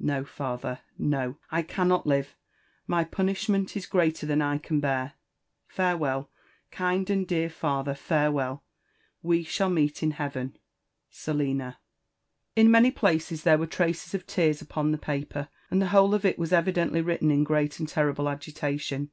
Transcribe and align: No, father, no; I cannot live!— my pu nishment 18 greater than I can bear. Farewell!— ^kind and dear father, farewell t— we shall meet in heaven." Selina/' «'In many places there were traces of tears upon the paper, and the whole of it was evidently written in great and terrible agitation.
No, 0.00 0.24
father, 0.24 0.80
no; 0.98 1.36
I 1.52 1.62
cannot 1.62 2.04
live!— 2.04 2.34
my 2.88 3.04
pu 3.04 3.22
nishment 3.22 3.76
18 3.76 3.82
greater 3.88 4.26
than 4.26 4.42
I 4.42 4.58
can 4.58 4.80
bear. 4.80 5.12
Farewell!— 5.68 6.32
^kind 6.72 7.10
and 7.10 7.24
dear 7.24 7.48
father, 7.48 7.94
farewell 7.94 8.56
t— 8.56 8.62
we 9.28 9.44
shall 9.44 9.70
meet 9.70 10.02
in 10.02 10.10
heaven." 10.10 10.56
Selina/' 11.24 11.76
«'In 12.56 12.72
many 12.72 12.90
places 12.90 13.44
there 13.44 13.56
were 13.56 13.68
traces 13.68 14.14
of 14.14 14.26
tears 14.26 14.60
upon 14.60 14.90
the 14.90 14.98
paper, 14.98 15.48
and 15.70 15.80
the 15.80 15.86
whole 15.90 16.12
of 16.12 16.24
it 16.24 16.40
was 16.40 16.52
evidently 16.52 17.00
written 17.00 17.30
in 17.30 17.44
great 17.44 17.78
and 17.78 17.88
terrible 17.88 18.28
agitation. 18.28 19.10